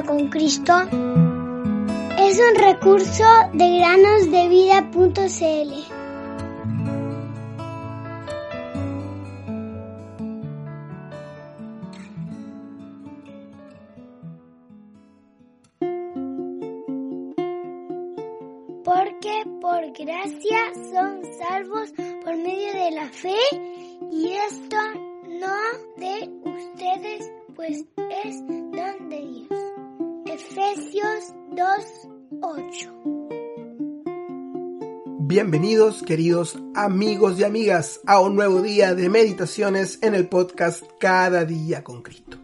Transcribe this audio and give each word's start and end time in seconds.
con 0.00 0.28
Cristo 0.28 0.72
es 2.18 2.40
un 2.40 2.54
recurso 2.56 3.24
de 3.52 3.78
granosdevida.cl. 3.78 5.72
Porque 18.82 19.44
por 19.60 19.92
gracia 19.92 20.72
son 20.90 21.22
salvos 21.38 21.92
por 22.24 22.34
medio 22.38 22.72
de 22.72 22.90
la 22.92 23.08
fe 23.10 23.36
y 24.10 24.32
esto 24.32 24.76
no 25.28 25.54
de 25.98 26.30
ustedes, 26.44 27.30
pues 27.54 27.84
es. 28.24 28.71
Efesios 30.62 31.34
2:8 31.56 32.92
Bienvenidos 35.18 36.04
queridos 36.04 36.56
amigos 36.76 37.40
y 37.40 37.44
amigas 37.44 38.00
a 38.06 38.20
un 38.20 38.36
nuevo 38.36 38.62
día 38.62 38.94
de 38.94 39.08
meditaciones 39.08 39.98
en 40.02 40.14
el 40.14 40.28
podcast 40.28 40.84
Cada 41.00 41.44
día 41.44 41.82
con 41.82 42.02
Cristo. 42.02 42.38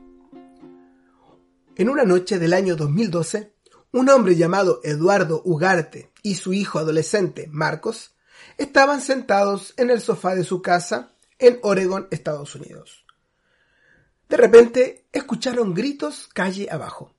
En 1.76 1.88
una 1.88 2.02
noche 2.02 2.40
del 2.40 2.54
año 2.54 2.74
2012, 2.74 3.52
un 3.92 4.08
hombre 4.08 4.34
llamado 4.34 4.80
Eduardo 4.82 5.40
Ugarte 5.44 6.10
y 6.24 6.34
su 6.34 6.52
hijo 6.52 6.80
adolescente 6.80 7.46
Marcos 7.52 8.16
estaban 8.56 9.00
sentados 9.00 9.74
en 9.76 9.90
el 9.90 10.00
sofá 10.00 10.34
de 10.34 10.42
su 10.42 10.60
casa 10.60 11.12
en 11.38 11.60
Oregon, 11.62 12.08
Estados 12.10 12.56
Unidos. 12.56 13.04
De 14.28 14.36
repente 14.36 15.06
escucharon 15.12 15.72
gritos 15.72 16.28
calle 16.34 16.66
abajo. 16.68 17.14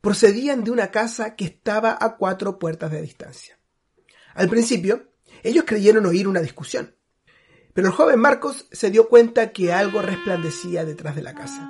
Procedían 0.00 0.62
de 0.62 0.70
una 0.70 0.90
casa 0.90 1.34
que 1.34 1.44
estaba 1.44 1.96
a 2.00 2.16
cuatro 2.16 2.58
puertas 2.58 2.90
de 2.92 3.02
distancia. 3.02 3.58
Al 4.34 4.48
principio, 4.48 5.10
ellos 5.42 5.64
creyeron 5.66 6.06
oír 6.06 6.28
una 6.28 6.40
discusión, 6.40 6.94
pero 7.74 7.88
el 7.88 7.94
joven 7.94 8.20
Marcos 8.20 8.68
se 8.70 8.90
dio 8.90 9.08
cuenta 9.08 9.50
que 9.52 9.72
algo 9.72 10.00
resplandecía 10.00 10.84
detrás 10.84 11.16
de 11.16 11.22
la 11.22 11.34
casa. 11.34 11.68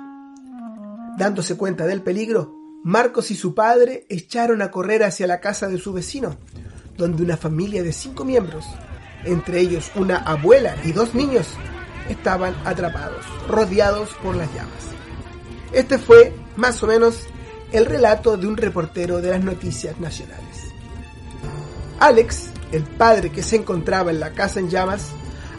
Dándose 1.17 1.57
cuenta 1.57 1.87
del 1.87 2.03
peligro, 2.03 2.55
Marcos 2.83 3.31
y 3.31 3.35
su 3.35 3.55
padre 3.55 4.05
echaron 4.09 4.61
a 4.61 4.71
correr 4.71 5.03
hacia 5.03 5.27
la 5.27 5.39
casa 5.39 5.67
de 5.67 5.79
su 5.79 5.91
vecino, 5.91 6.37
donde 6.97 7.23
una 7.23 7.35
familia 7.35 7.81
de 7.81 7.91
cinco 7.91 8.25
miembros, 8.25 8.65
entre 9.25 9.59
ellos 9.59 9.91
una 9.95 10.17
abuela 10.17 10.77
y 10.83 10.91
dos 10.91 11.15
niños, 11.15 11.47
estaban 12.09 12.55
atrapados, 12.63 13.25
rodeados 13.47 14.09
por 14.21 14.35
las 14.35 14.53
llamas. 14.53 14.85
Este 15.73 15.97
fue, 15.97 16.33
más 16.55 16.81
o 16.83 16.87
menos, 16.87 17.27
el 17.71 17.85
relato 17.85 18.37
de 18.37 18.47
un 18.47 18.57
reportero 18.57 19.21
de 19.21 19.31
las 19.31 19.43
noticias 19.43 19.99
nacionales. 19.99 20.73
Alex, 21.99 22.49
el 22.71 22.83
padre 22.83 23.31
que 23.31 23.43
se 23.43 23.57
encontraba 23.57 24.11
en 24.11 24.19
la 24.19 24.31
casa 24.31 24.59
en 24.59 24.69
llamas, 24.69 25.09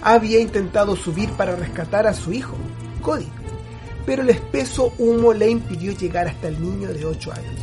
había 0.02 0.40
intentado 0.40 0.96
subir 0.96 1.30
para 1.32 1.56
rescatar 1.56 2.06
a 2.06 2.14
su 2.14 2.32
hijo, 2.32 2.56
Cody, 3.02 3.28
pero 4.06 4.22
el 4.22 4.30
espeso 4.30 4.92
humo 4.98 5.32
le 5.32 5.50
impidió 5.50 5.92
llegar 5.92 6.26
hasta 6.28 6.48
el 6.48 6.60
niño 6.60 6.88
de 6.88 7.04
8 7.04 7.32
años. 7.32 7.60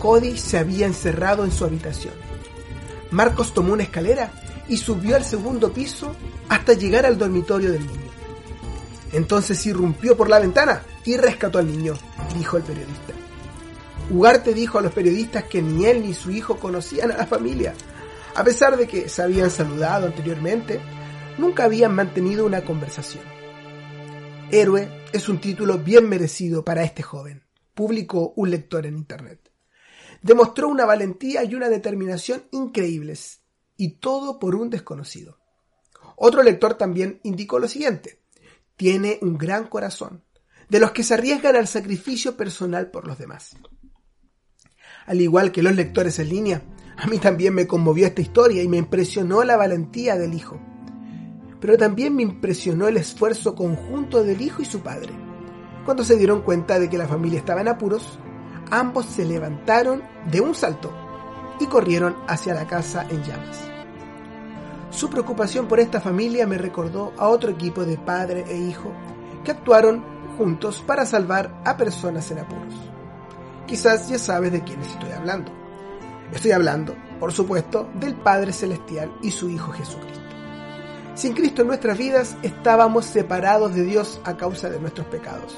Cody 0.00 0.36
se 0.36 0.58
había 0.58 0.86
encerrado 0.86 1.44
en 1.44 1.52
su 1.52 1.64
habitación. 1.64 2.14
Marcos 3.10 3.54
tomó 3.54 3.74
una 3.74 3.84
escalera 3.84 4.32
y 4.68 4.76
subió 4.76 5.16
al 5.16 5.24
segundo 5.24 5.72
piso 5.72 6.14
hasta 6.48 6.72
llegar 6.72 7.06
al 7.06 7.18
dormitorio 7.18 7.70
del 7.72 7.86
niño. 7.86 8.00
Entonces 9.12 9.64
irrumpió 9.66 10.16
por 10.16 10.28
la 10.28 10.40
ventana 10.40 10.82
y 11.04 11.16
rescató 11.16 11.58
al 11.58 11.66
niño, 11.66 11.94
dijo 12.36 12.56
el 12.56 12.64
periodista. 12.64 13.23
Ugarte 14.10 14.52
dijo 14.52 14.78
a 14.78 14.82
los 14.82 14.92
periodistas 14.92 15.44
que 15.44 15.62
ni 15.62 15.86
él 15.86 16.02
ni 16.02 16.12
su 16.12 16.30
hijo 16.30 16.58
conocían 16.58 17.10
a 17.10 17.16
la 17.16 17.26
familia. 17.26 17.74
A 18.34 18.44
pesar 18.44 18.76
de 18.76 18.86
que 18.86 19.08
se 19.08 19.22
habían 19.22 19.50
saludado 19.50 20.06
anteriormente, 20.06 20.80
nunca 21.38 21.64
habían 21.64 21.94
mantenido 21.94 22.44
una 22.44 22.64
conversación. 22.64 23.24
Héroe 24.50 24.88
es 25.12 25.28
un 25.28 25.40
título 25.40 25.78
bien 25.78 26.08
merecido 26.08 26.64
para 26.64 26.84
este 26.84 27.02
joven, 27.02 27.44
publicó 27.72 28.34
un 28.36 28.50
lector 28.50 28.84
en 28.84 28.96
Internet. 28.96 29.50
Demostró 30.20 30.68
una 30.68 30.84
valentía 30.84 31.42
y 31.44 31.54
una 31.54 31.68
determinación 31.68 32.44
increíbles, 32.52 33.40
y 33.76 33.96
todo 33.96 34.38
por 34.38 34.54
un 34.54 34.68
desconocido. 34.68 35.38
Otro 36.16 36.42
lector 36.42 36.74
también 36.74 37.20
indicó 37.24 37.58
lo 37.58 37.68
siguiente. 37.68 38.20
Tiene 38.76 39.18
un 39.22 39.38
gran 39.38 39.66
corazón, 39.66 40.22
de 40.68 40.78
los 40.78 40.92
que 40.92 41.02
se 41.02 41.14
arriesgan 41.14 41.56
al 41.56 41.66
sacrificio 41.66 42.36
personal 42.36 42.90
por 42.90 43.06
los 43.06 43.18
demás. 43.18 43.56
Al 45.06 45.20
igual 45.20 45.52
que 45.52 45.62
los 45.62 45.74
lectores 45.74 46.18
en 46.18 46.28
línea, 46.30 46.62
a 46.96 47.06
mí 47.06 47.18
también 47.18 47.54
me 47.54 47.66
conmovió 47.66 48.06
esta 48.06 48.22
historia 48.22 48.62
y 48.62 48.68
me 48.68 48.78
impresionó 48.78 49.44
la 49.44 49.56
valentía 49.56 50.16
del 50.16 50.34
hijo. 50.34 50.58
Pero 51.60 51.76
también 51.76 52.14
me 52.14 52.22
impresionó 52.22 52.88
el 52.88 52.96
esfuerzo 52.96 53.54
conjunto 53.54 54.24
del 54.24 54.40
hijo 54.40 54.62
y 54.62 54.64
su 54.64 54.80
padre. 54.80 55.12
Cuando 55.84 56.04
se 56.04 56.16
dieron 56.16 56.42
cuenta 56.42 56.78
de 56.78 56.88
que 56.88 56.98
la 56.98 57.08
familia 57.08 57.38
estaba 57.38 57.60
en 57.60 57.68
apuros, 57.68 58.18
ambos 58.70 59.06
se 59.06 59.24
levantaron 59.24 60.02
de 60.30 60.40
un 60.40 60.54
salto 60.54 60.92
y 61.60 61.66
corrieron 61.66 62.16
hacia 62.26 62.54
la 62.54 62.66
casa 62.66 63.06
en 63.10 63.22
llamas. 63.22 63.64
Su 64.90 65.10
preocupación 65.10 65.66
por 65.66 65.80
esta 65.80 66.00
familia 66.00 66.46
me 66.46 66.56
recordó 66.56 67.12
a 67.18 67.28
otro 67.28 67.50
equipo 67.50 67.84
de 67.84 67.98
padre 67.98 68.44
e 68.48 68.56
hijo 68.56 68.92
que 69.44 69.50
actuaron 69.50 70.04
juntos 70.38 70.82
para 70.86 71.04
salvar 71.04 71.60
a 71.64 71.76
personas 71.76 72.30
en 72.30 72.38
apuros. 72.38 72.83
Quizás 73.66 74.08
ya 74.08 74.18
sabes 74.18 74.52
de 74.52 74.62
quiénes 74.62 74.88
estoy 74.88 75.10
hablando. 75.12 75.50
Estoy 76.32 76.52
hablando, 76.52 76.94
por 77.20 77.32
supuesto, 77.32 77.88
del 77.94 78.14
Padre 78.14 78.52
Celestial 78.52 79.12
y 79.22 79.30
su 79.30 79.48
Hijo 79.48 79.72
Jesucristo. 79.72 80.20
Sin 81.14 81.32
Cristo 81.32 81.62
en 81.62 81.68
nuestras 81.68 81.96
vidas 81.96 82.36
estábamos 82.42 83.06
separados 83.06 83.74
de 83.74 83.84
Dios 83.84 84.20
a 84.24 84.36
causa 84.36 84.68
de 84.68 84.80
nuestros 84.80 85.06
pecados. 85.06 85.54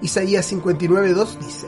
Isaías 0.00 0.50
59.2 0.52 1.38
dice, 1.38 1.66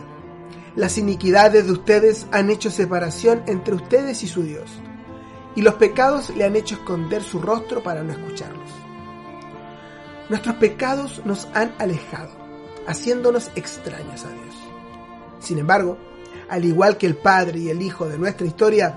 Las 0.76 0.96
iniquidades 0.96 1.66
de 1.66 1.72
ustedes 1.72 2.26
han 2.32 2.48
hecho 2.50 2.70
separación 2.70 3.42
entre 3.46 3.74
ustedes 3.74 4.22
y 4.22 4.28
su 4.28 4.42
Dios, 4.42 4.70
y 5.54 5.62
los 5.62 5.74
pecados 5.74 6.30
le 6.30 6.44
han 6.44 6.56
hecho 6.56 6.76
esconder 6.76 7.22
su 7.22 7.40
rostro 7.40 7.82
para 7.82 8.02
no 8.02 8.12
escucharlos. 8.12 8.70
Nuestros 10.30 10.54
pecados 10.56 11.20
nos 11.26 11.48
han 11.54 11.74
alejado, 11.78 12.30
haciéndonos 12.86 13.50
extraños 13.56 14.24
a 14.24 14.30
Dios. 14.30 14.69
Sin 15.40 15.58
embargo, 15.58 15.98
al 16.48 16.64
igual 16.64 16.96
que 16.96 17.06
el 17.06 17.16
Padre 17.16 17.58
y 17.58 17.68
el 17.70 17.82
Hijo 17.82 18.08
de 18.08 18.18
nuestra 18.18 18.46
historia, 18.46 18.96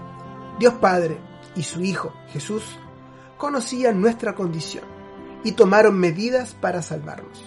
Dios 0.59 0.76
Padre 0.76 1.18
y 1.56 1.64
su 1.64 1.81
Hijo, 1.81 2.14
Jesús, 2.30 2.64
conocían 3.38 4.00
nuestra 4.00 4.36
condición 4.36 4.84
y 5.44 5.54
tomaron 5.54 6.00
medidas 6.00 6.54
para 6.54 6.81
salvarnos. 6.81 7.44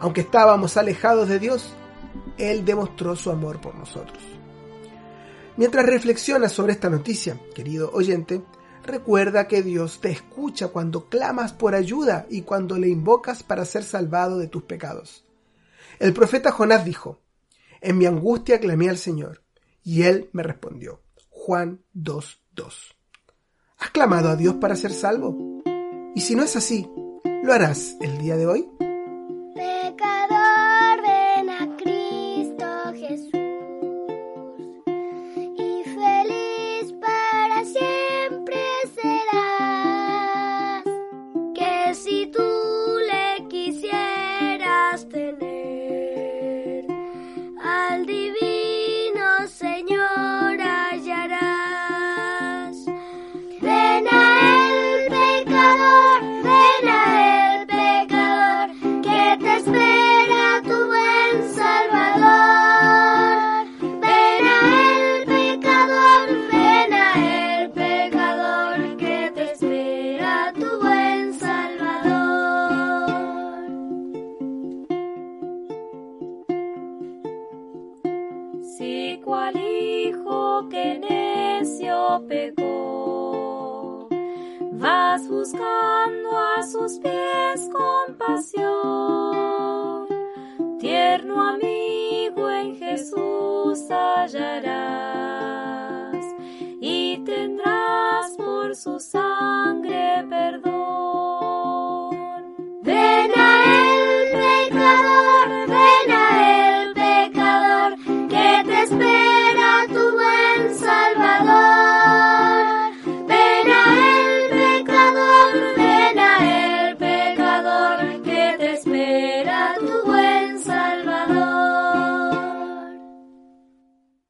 Aunque 0.00 0.20
estábamos 0.22 0.76
alejados 0.76 1.28
de 1.28 1.38
Dios, 1.38 1.74
Él 2.36 2.64
demostró 2.64 3.16
su 3.16 3.30
amor 3.30 3.60
por 3.60 3.74
nosotros. 3.74 4.18
Mientras 5.56 5.86
reflexionas 5.86 6.52
sobre 6.52 6.72
esta 6.72 6.90
noticia, 6.90 7.40
querido 7.54 7.90
oyente, 7.92 8.42
recuerda 8.84 9.48
que 9.48 9.62
Dios 9.62 10.00
te 10.00 10.10
escucha 10.10 10.68
cuando 10.68 11.08
clamas 11.08 11.52
por 11.52 11.74
ayuda 11.74 12.26
y 12.28 12.42
cuando 12.42 12.78
le 12.78 12.88
invocas 12.88 13.42
para 13.42 13.64
ser 13.64 13.82
salvado 13.82 14.38
de 14.38 14.48
tus 14.48 14.64
pecados. 14.64 15.24
El 15.98 16.12
profeta 16.12 16.52
Jonás 16.52 16.84
dijo, 16.84 17.20
En 17.86 17.98
mi 17.98 18.06
angustia 18.06 18.58
clamé 18.58 18.88
al 18.88 18.98
Señor, 18.98 19.44
y 19.84 20.02
Él 20.02 20.28
me 20.32 20.42
respondió. 20.42 21.02
Juan 21.28 21.84
2.2. 21.94 22.96
¿Has 23.78 23.90
clamado 23.90 24.28
a 24.28 24.34
Dios 24.34 24.56
para 24.56 24.74
ser 24.74 24.92
salvo? 24.92 25.62
Y 26.12 26.20
si 26.20 26.34
no 26.34 26.42
es 26.42 26.56
así, 26.56 26.90
¿lo 27.44 27.52
harás 27.52 27.96
el 28.00 28.18
día 28.18 28.36
de 28.36 28.46
hoy? 28.48 28.68
lo. 82.18 84.08
Vas 84.72 85.28
buscando 85.28 86.38
a 86.56 86.62
sus 86.62 86.98
pies 86.98 87.68
compasión, 87.72 88.76
tierno 90.78 91.48
amigo. 91.48 91.85